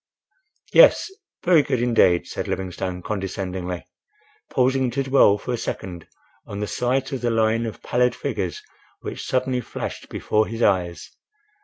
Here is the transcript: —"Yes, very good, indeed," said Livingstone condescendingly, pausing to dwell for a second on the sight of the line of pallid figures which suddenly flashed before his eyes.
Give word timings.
—"Yes, 0.73 1.11
very 1.43 1.61
good, 1.61 1.79
indeed," 1.79 2.25
said 2.25 2.47
Livingstone 2.47 3.03
condescendingly, 3.03 3.85
pausing 4.49 4.89
to 4.89 5.03
dwell 5.03 5.37
for 5.37 5.53
a 5.53 5.57
second 5.57 6.07
on 6.47 6.59
the 6.59 6.65
sight 6.65 7.11
of 7.11 7.21
the 7.21 7.29
line 7.29 7.67
of 7.67 7.83
pallid 7.83 8.15
figures 8.15 8.63
which 9.01 9.23
suddenly 9.27 9.61
flashed 9.61 10.09
before 10.09 10.47
his 10.47 10.63
eyes. 10.63 11.11